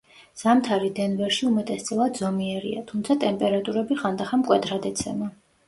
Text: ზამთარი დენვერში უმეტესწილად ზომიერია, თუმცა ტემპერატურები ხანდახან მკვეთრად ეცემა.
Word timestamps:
ზამთარი 0.43 0.87
დენვერში 0.99 1.45
უმეტესწილად 1.49 2.17
ზომიერია, 2.23 2.83
თუმცა 2.89 3.19
ტემპერატურები 3.27 4.01
ხანდახან 4.03 4.45
მკვეთრად 4.45 4.93
ეცემა. 4.95 5.33